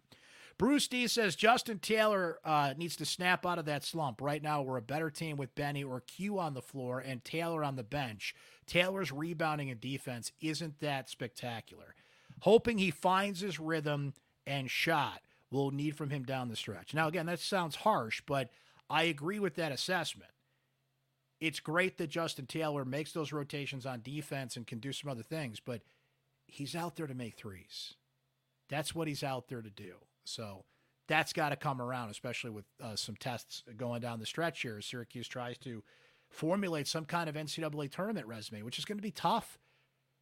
[0.57, 4.21] Bruce D says Justin Taylor uh, needs to snap out of that slump.
[4.21, 7.63] Right now, we're a better team with Benny or Q on the floor and Taylor
[7.63, 8.33] on the bench.
[8.65, 11.93] Taylor's rebounding and defense isn't that spectacular.
[12.41, 14.13] Hoping he finds his rhythm
[14.45, 16.93] and shot we'll need from him down the stretch.
[16.93, 18.49] Now, again, that sounds harsh, but
[18.89, 20.31] I agree with that assessment
[21.39, 25.23] it's great that Justin Taylor makes those rotations on defense and can do some other
[25.23, 25.81] things, but
[26.47, 27.93] he's out there to make threes.
[28.69, 29.93] That's what he's out there to do.
[30.27, 30.65] So
[31.07, 34.81] that's got to come around, especially with uh, some tests going down the stretch here.
[34.81, 35.83] Syracuse tries to
[36.29, 39.57] formulate some kind of NCAA tournament resume, which is going to be tough.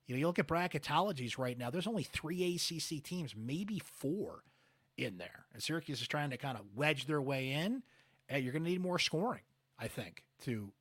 [0.06, 4.44] You know, you look at bracketologies right now, there's only three ACC teams, maybe four
[4.98, 5.46] in there.
[5.54, 7.82] And Syracuse is trying to kind of wedge their way in.
[8.30, 9.42] And you're going to need more scoring,
[9.80, 10.72] I think, to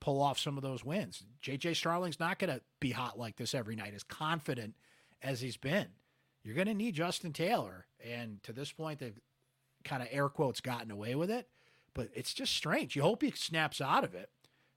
[0.00, 1.22] pull off some of those wins.
[1.42, 4.74] JJ Starling's not going to be hot like this every night, as confident
[5.22, 5.88] as he's been.
[6.46, 7.86] You're going to need Justin Taylor.
[8.08, 9.18] And to this point, they've
[9.82, 11.48] kind of air quotes gotten away with it.
[11.92, 12.94] But it's just strange.
[12.94, 14.30] You hope he snaps out of it.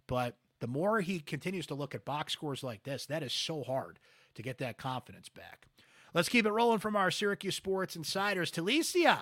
[0.07, 3.61] But the more he continues to look at box scores like this, that is so
[3.61, 3.99] hard
[4.33, 5.67] to get that confidence back.
[6.11, 8.51] Let's keep it rolling from our Syracuse Sports Insiders.
[8.51, 9.19] Talicia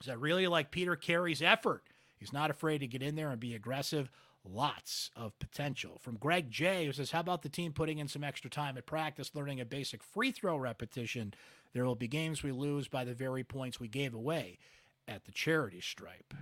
[0.00, 1.82] is I really like Peter Carey's effort.
[2.16, 4.10] He's not afraid to get in there and be aggressive.
[4.44, 5.98] Lots of potential.
[6.00, 8.86] From Greg J, who says, How about the team putting in some extra time at
[8.86, 11.32] practice, learning a basic free throw repetition?
[11.72, 14.58] There will be games we lose by the very points we gave away
[15.06, 16.34] at the charity stripe.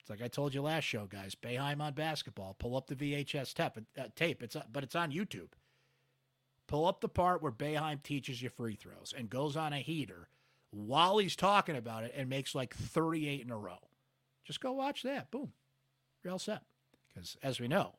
[0.00, 1.36] It's like I told you last show, guys.
[1.36, 2.56] Boeheim on basketball.
[2.58, 3.84] Pull up the VHS tape.
[3.96, 4.42] Uh, tape.
[4.42, 5.52] It's uh, but it's on YouTube.
[6.66, 10.28] Pull up the part where Boeheim teaches you free throws and goes on a heater
[10.70, 13.78] while he's talking about it and makes like 38 in a row.
[14.44, 15.30] Just go watch that.
[15.30, 15.52] Boom,
[16.24, 16.62] you're all set.
[17.12, 17.94] Because as we know,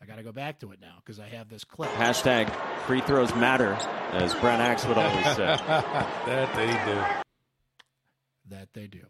[0.00, 1.90] I got to go back to it now because I have this clip.
[1.92, 2.50] Hashtag
[2.86, 3.72] free throws matter,
[4.12, 5.46] as Brent Axe would always say.
[6.26, 8.54] that they do.
[8.54, 9.06] That they do.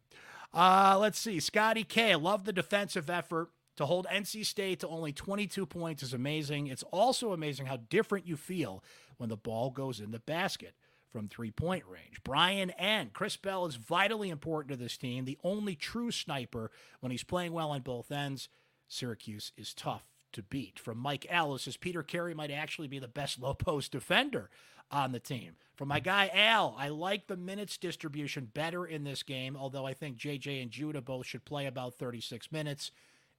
[0.53, 1.41] Uh, let's see.
[1.41, 2.13] Scotty K.
[2.13, 3.51] I love the defensive effort.
[3.79, 6.69] To hold NC State to only 22 points is amazing.
[6.69, 8.85] It's also amazing how different you feel
[9.17, 10.75] when the ball goes in the basket
[11.15, 12.21] from three point range.
[12.25, 17.13] Brian and Chris Bell is vitally important to this team, the only true sniper when
[17.13, 18.49] he's playing well on both ends.
[18.89, 20.77] Syracuse is tough to beat.
[20.77, 24.51] From Mike Ellis, says Peter Carey might actually be the best low post defender
[24.91, 25.53] on the team.
[25.77, 29.95] From my guy Al, I like the minutes distribution better in this game, although I
[29.95, 32.91] think JJ and Judah both should play about 36 minutes.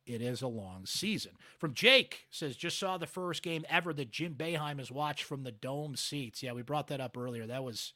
[0.06, 1.32] It is a long season.
[1.58, 5.44] From Jake says, just saw the first game ever that Jim Boeheim has watched from
[5.44, 6.44] the dome seats.
[6.44, 7.48] Yeah, we brought that up earlier.
[7.48, 7.94] That was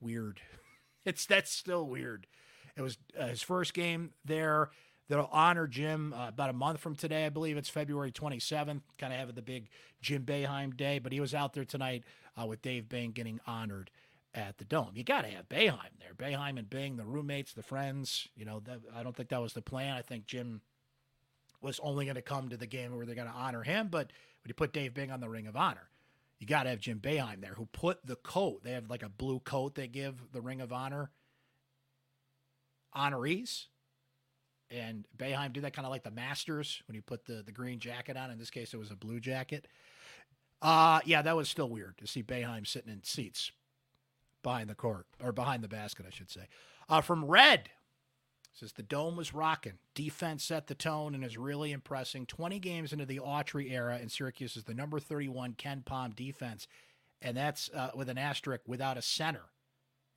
[0.00, 0.40] weird.
[1.04, 2.28] It's that's still weird.
[2.76, 4.70] It was uh, his first game there.
[5.08, 8.82] That'll honor Jim uh, about a month from today, I believe it's February 27th.
[8.98, 9.68] Kind of having the big
[10.00, 12.04] Jim Boeheim day, but he was out there tonight
[12.40, 13.90] uh, with Dave Bing getting honored
[14.34, 14.92] at the Dome.
[14.94, 16.14] You got to have Boeheim there.
[16.16, 18.28] Boeheim and Bing, the roommates, the friends.
[18.36, 19.96] You know, that, I don't think that was the plan.
[19.96, 20.62] I think Jim
[21.62, 23.88] was only going to come to the game where they're going to honor him.
[23.88, 24.08] But
[24.42, 25.88] when you put Dave Bing on the Ring of Honor,
[26.38, 28.64] you got to have Jim Boeheim there, who put the coat.
[28.64, 31.10] They have like a blue coat they give the Ring of Honor
[32.94, 33.66] honorees.
[34.70, 37.78] And Boeheim did that kind of like the Masters when you put the, the green
[37.78, 38.30] jacket on.
[38.30, 39.68] In this case, it was a blue jacket.
[40.60, 43.52] Uh, yeah, that was still weird to see Boeheim sitting in seats
[44.42, 46.48] behind the court, or behind the basket, I should say.
[46.88, 47.70] Uh, from Red,
[48.52, 49.78] Says the dome was rocking.
[49.94, 52.26] Defense set the tone and is really impressing.
[52.26, 56.68] 20 games into the Autry era, and Syracuse is the number 31 KenPom defense.
[57.22, 59.44] And that's uh, with an asterisk without a center.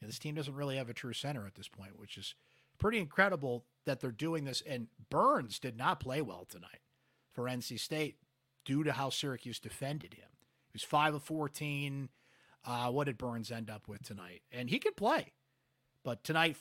[0.02, 2.36] And this team doesn't really have a true center at this point, which is
[2.78, 4.62] pretty incredible that they're doing this.
[4.68, 6.82] And Burns did not play well tonight
[7.32, 8.18] for NC State
[8.66, 10.28] due to how Syracuse defended him.
[10.68, 12.10] He was 5 of 14.
[12.66, 14.42] Uh, what did Burns end up with tonight?
[14.52, 15.34] And he could play.
[16.04, 16.58] But tonight,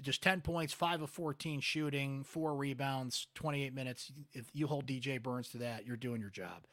[0.00, 4.12] just 10 points, 5 of 14 shooting, 4 rebounds, 28 minutes.
[4.32, 6.66] If you hold DJ Burns to that, you're doing your job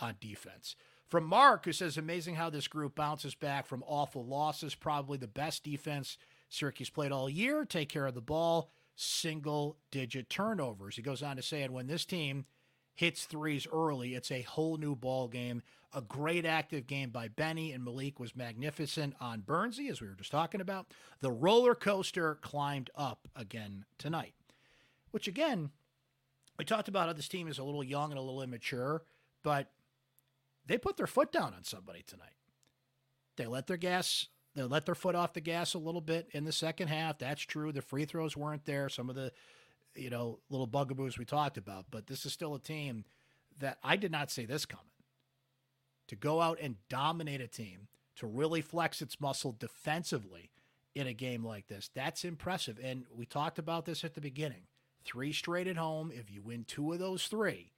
[0.00, 0.76] on defense.
[1.08, 4.74] From Mark, who says, amazing how this group bounces back from awful losses.
[4.74, 6.16] Probably the best defense
[6.48, 7.64] Syracuse played all year.
[7.64, 10.96] Take care of the ball, single digit turnovers.
[10.96, 12.46] He goes on to say, and when this team
[12.94, 15.62] hits threes early, it's a whole new ball game.
[15.94, 20.14] A great active game by Benny and Malik was magnificent on Bernsey, as we were
[20.14, 20.86] just talking about.
[21.20, 24.32] The roller coaster climbed up again tonight,
[25.10, 25.70] which again,
[26.58, 29.02] we talked about how this team is a little young and a little immature,
[29.42, 29.70] but
[30.66, 32.36] they put their foot down on somebody tonight.
[33.36, 36.44] They let their gas, they let their foot off the gas a little bit in
[36.44, 37.18] the second half.
[37.18, 37.70] That's true.
[37.70, 38.88] The free throws weren't there.
[38.88, 39.30] Some of the,
[39.94, 43.04] you know, little bugaboos we talked about, but this is still a team
[43.58, 44.91] that I did not see this coming
[46.08, 50.50] to go out and dominate a team, to really flex its muscle defensively
[50.94, 51.90] in a game like this.
[51.94, 52.78] That's impressive.
[52.82, 54.64] And we talked about this at the beginning.
[55.04, 56.12] Three straight at home.
[56.14, 57.72] If you win two of those three,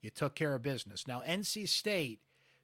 [0.00, 1.06] you took care of business.
[1.06, 2.20] Now, NC State,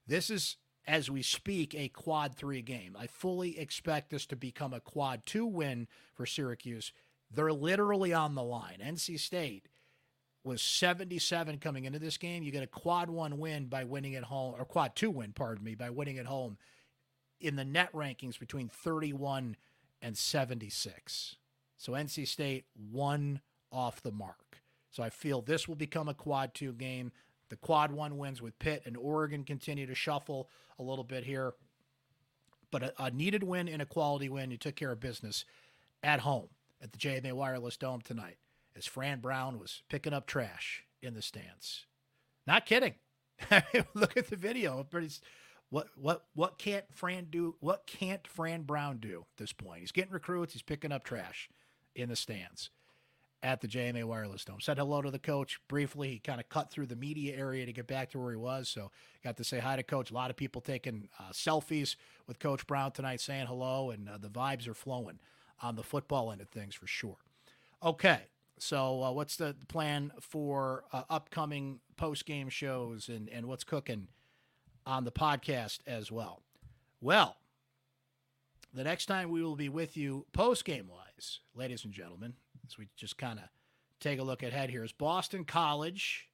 [0.07, 2.97] this is, as we speak, a quad three game.
[2.99, 6.93] I fully expect this to become a quad two win for Syracuse.
[7.31, 8.79] They're literally on the line.
[8.85, 9.67] NC State
[10.47, 12.45] was 77 coming into this game.
[12.45, 15.65] You get a quad one win by winning at home, or quad two win, pardon
[15.65, 16.57] me, by winning at home
[17.41, 19.57] in the net rankings between 31
[20.01, 21.37] and 76.
[21.77, 23.41] So NC State one
[23.73, 24.63] off the mark.
[24.91, 27.11] So I feel this will become a quad two game.
[27.51, 31.55] The quad one wins with Pitt and Oregon continue to shuffle a little bit here.
[32.71, 34.51] But a, a needed win and a quality win.
[34.53, 35.45] You took care of business
[36.03, 36.49] at home
[36.81, 38.37] at the JMA Wireless Dome tonight
[38.77, 41.87] as Fran Brown was picking up trash in the stands.
[42.47, 42.95] Not kidding.
[43.95, 44.85] Look at the video.
[44.85, 45.11] Pretty,
[45.71, 47.57] what what what can't Fran do?
[47.61, 49.81] What can't Fran Brown do at this point?
[49.81, 50.53] He's getting recruits.
[50.53, 51.49] He's picking up trash
[51.95, 52.71] in the stands
[53.43, 54.61] at the JMA Wireless Dome.
[54.61, 56.09] Said hello to the coach briefly.
[56.09, 58.69] He kind of cut through the media area to get back to where he was.
[58.69, 58.91] So
[59.23, 60.11] got to say hi to coach.
[60.11, 64.19] A lot of people taking uh, selfies with Coach Brown tonight, saying hello, and uh,
[64.19, 65.21] the vibes are flowing
[65.63, 67.19] on the football end of things for sure.
[67.83, 68.21] Okay,
[68.59, 74.09] so uh, what's the plan for uh, upcoming post game shows and and what's cooking
[74.85, 76.43] on the podcast as well?
[77.01, 77.37] Well.
[78.75, 82.35] The next time we will be with you post game wise, ladies and gentlemen,
[82.67, 83.47] as we just kind of
[84.01, 86.29] take a look ahead here is Boston College.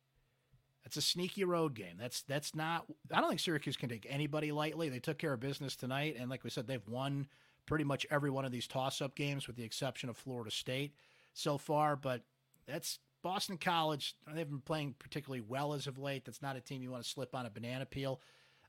[0.83, 1.97] That's a sneaky road game.
[2.01, 2.87] That's that's not.
[3.13, 4.89] I don't think Syracuse can take anybody lightly.
[4.89, 7.29] They took care of business tonight, and like we said, they've won
[7.67, 10.95] pretty much every one of these toss-up games, with the exception of Florida State
[11.35, 11.97] so far.
[11.97, 12.23] But
[12.67, 14.15] that's Boston College.
[14.33, 16.25] They've been playing particularly well as of late.
[16.25, 18.21] That's not a team you want to slip on a banana peel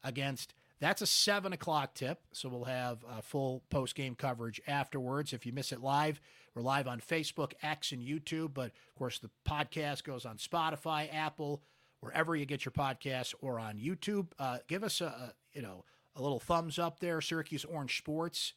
[0.03, 0.53] against.
[0.79, 5.31] That's a seven o'clock tip, so we'll have uh, full post game coverage afterwards.
[5.31, 6.19] If you miss it live,
[6.53, 8.53] we're live on Facebook, X, and YouTube.
[8.53, 11.63] But of course, the podcast goes on Spotify, Apple,
[12.01, 14.27] wherever you get your podcasts, or on YouTube.
[14.37, 18.53] Uh, give us a, a you know a little thumbs up there, Syracuse Orange Sports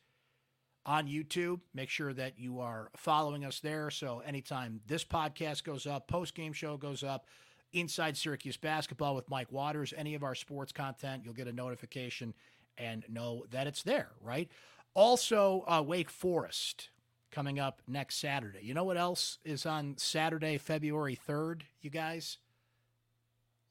[0.87, 1.61] on YouTube.
[1.75, 3.91] Make sure that you are following us there.
[3.91, 7.27] So anytime this podcast goes up, post game show goes up,
[7.73, 12.33] Inside Syracuse Basketball with Mike Waters, any of our sports content, you'll get a notification
[12.79, 14.49] and know that it's there, right?
[14.95, 16.91] Also, uh, Wake Forest
[17.33, 18.61] coming up next Saturday.
[18.63, 22.39] You know what else is on Saturday, February 3rd, you guys?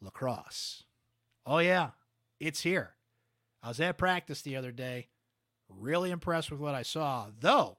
[0.02, 0.84] Lacrosse.
[1.46, 1.92] Oh, yeah,
[2.40, 2.96] it's here.
[3.64, 5.08] I was at practice the other day.
[5.78, 7.78] Really impressed with what I saw, though.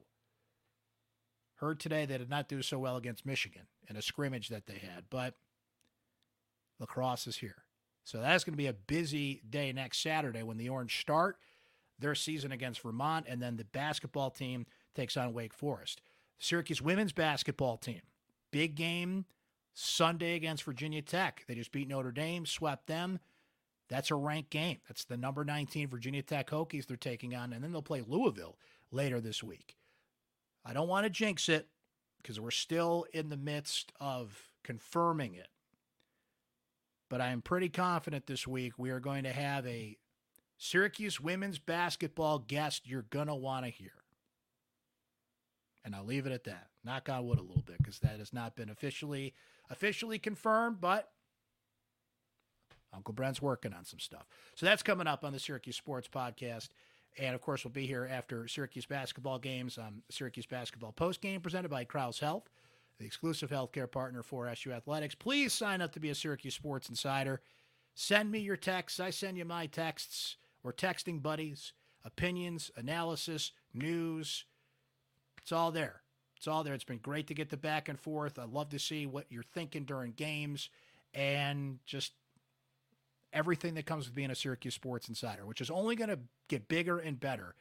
[1.56, 4.78] Heard today they did not do so well against Michigan in a scrimmage that they
[4.78, 5.34] had, but
[6.78, 7.64] lacrosse is here.
[8.04, 11.38] So that's going to be a busy day next Saturday when the Orange start
[11.98, 16.02] their season against Vermont, and then the basketball team takes on Wake Forest.
[16.38, 18.02] Syracuse women's basketball team,
[18.50, 19.24] big game
[19.72, 21.44] Sunday against Virginia Tech.
[21.48, 23.18] They just beat Notre Dame, swept them.
[23.88, 24.78] That's a ranked game.
[24.88, 28.58] That's the number 19 Virginia Tech Hokies they're taking on, and then they'll play Louisville
[28.90, 29.76] later this week.
[30.64, 31.68] I don't want to jinx it
[32.20, 35.48] because we're still in the midst of confirming it
[37.08, 39.96] but I am pretty confident this week we are going to have a
[40.58, 43.92] Syracuse women's basketball guest you're going to want to hear.
[45.84, 46.68] And I'll leave it at that.
[46.84, 49.34] Knock on wood a little bit because that has not been officially
[49.70, 51.10] officially confirmed, but
[52.96, 54.26] Uncle Brent's working on some stuff.
[54.54, 56.70] So that's coming up on the Syracuse Sports Podcast.
[57.18, 61.40] And of course, we'll be here after Syracuse basketball games on Syracuse basketball post game
[61.40, 62.48] presented by Crouse Health
[62.98, 65.14] the exclusive healthcare partner for SU Athletics.
[65.14, 67.40] Please sign up to be a Syracuse Sports Insider.
[67.94, 69.00] Send me your texts.
[69.00, 70.36] I send you my texts.
[70.62, 71.72] We're texting buddies,
[72.04, 74.44] opinions, analysis, news.
[75.38, 76.02] It's all there.
[76.36, 76.74] It's all there.
[76.74, 78.38] It's been great to get the back and forth.
[78.38, 80.68] I love to see what you're thinking during games
[81.14, 82.12] and just
[83.36, 86.18] everything that comes with being a Syracuse Sports Insider, which is only going to
[86.48, 87.54] get bigger and better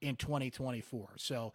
[0.00, 1.14] in 2024.
[1.16, 1.52] So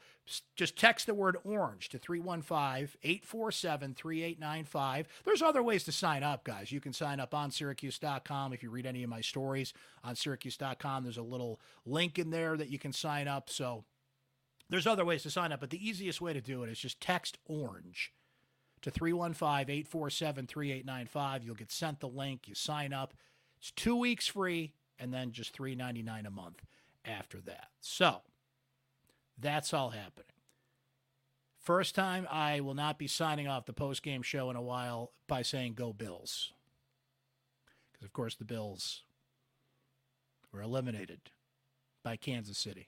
[0.55, 5.07] just text the word orange to 315 847 3895.
[5.23, 6.71] There's other ways to sign up, guys.
[6.71, 8.53] You can sign up on syracuse.com.
[8.53, 12.57] If you read any of my stories on syracuse.com, there's a little link in there
[12.57, 13.49] that you can sign up.
[13.49, 13.85] So
[14.69, 16.99] there's other ways to sign up, but the easiest way to do it is just
[16.99, 18.11] text orange
[18.81, 21.43] to 315 847 3895.
[21.43, 22.47] You'll get sent the link.
[22.47, 23.13] You sign up.
[23.61, 26.65] It's two weeks free and then just $3.99 a month
[27.05, 27.67] after that.
[27.79, 28.21] So
[29.39, 30.25] that's all happening.
[31.59, 35.11] First time I will not be signing off the post game show in a while
[35.27, 36.53] by saying go Bills.
[37.91, 39.03] Because, of course, the Bills
[40.51, 41.19] were eliminated
[42.03, 42.87] by Kansas City.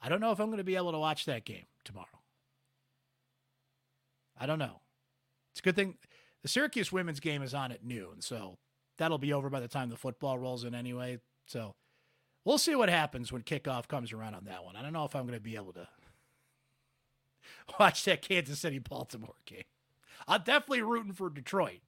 [0.00, 2.06] I don't know if I'm going to be able to watch that game tomorrow.
[4.38, 4.82] I don't know.
[5.50, 5.96] It's a good thing.
[6.42, 8.58] The Syracuse women's game is on at noon, so
[8.98, 11.18] that'll be over by the time the football rolls in anyway.
[11.46, 11.74] So
[12.48, 14.74] We'll see what happens when kickoff comes around on that one.
[14.74, 15.86] I don't know if I'm going to be able to
[17.78, 19.64] watch that Kansas City Baltimore game.
[20.26, 21.82] I'm definitely rooting for Detroit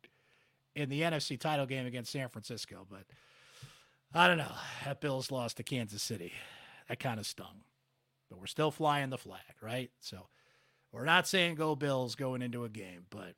[0.75, 3.05] in the NFC title game against San Francisco, but
[4.13, 4.53] I don't know.
[4.85, 6.35] That Bills lost to Kansas City.
[6.91, 7.63] That kind of stung.
[8.29, 9.91] but we're still flying the flag, right?
[10.01, 10.27] So
[10.93, 13.35] we're not saying go Bills going into a game, but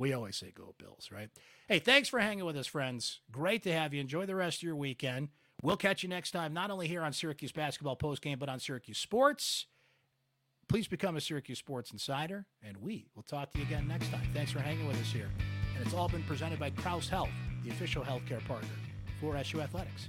[0.00, 1.28] we always say go Bills, right?
[1.68, 3.20] Hey, thanks for hanging with us, friends.
[3.30, 4.00] Great to have you.
[4.00, 5.28] Enjoy the rest of your weekend.
[5.62, 8.96] We'll catch you next time, not only here on Syracuse Basketball Postgame, but on Syracuse
[8.96, 9.66] Sports.
[10.68, 14.26] Please become a Syracuse Sports Insider, and we will talk to you again next time.
[14.32, 15.28] Thanks for hanging with us here.
[15.76, 17.28] And it's all been presented by Crouse Health,
[17.62, 18.68] the official healthcare partner
[19.20, 20.08] for SU Athletics.